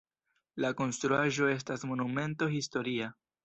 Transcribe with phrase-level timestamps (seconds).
[0.65, 3.15] La konstruaĵo estas monumento historia.